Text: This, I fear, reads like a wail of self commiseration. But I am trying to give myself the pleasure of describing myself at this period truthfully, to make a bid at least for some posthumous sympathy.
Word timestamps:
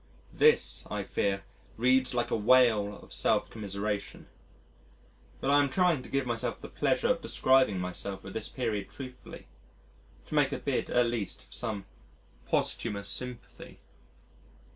This, 0.33 0.83
I 0.89 1.03
fear, 1.03 1.43
reads 1.77 2.11
like 2.15 2.31
a 2.31 2.35
wail 2.35 2.97
of 3.03 3.13
self 3.13 3.51
commiseration. 3.51 4.25
But 5.39 5.51
I 5.51 5.61
am 5.61 5.69
trying 5.69 6.01
to 6.01 6.09
give 6.09 6.25
myself 6.25 6.59
the 6.59 6.69
pleasure 6.69 7.09
of 7.11 7.21
describing 7.21 7.79
myself 7.79 8.25
at 8.25 8.33
this 8.33 8.49
period 8.49 8.89
truthfully, 8.89 9.45
to 10.25 10.33
make 10.33 10.51
a 10.51 10.57
bid 10.57 10.89
at 10.89 11.05
least 11.05 11.43
for 11.43 11.51
some 11.53 11.85
posthumous 12.47 13.09
sympathy. 13.09 13.77